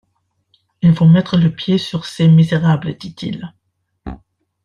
Il 0.81 0.95
faut 0.95 1.05
mettre 1.05 1.37
le 1.37 1.51
pied 1.53 1.77
sur 1.77 2.05
ces 2.07 2.27
misérables, 2.27 2.95
dit-il. 2.97 3.53